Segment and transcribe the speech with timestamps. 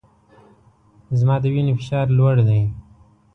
[1.19, 2.61] زما د وینې فشار لوړ دی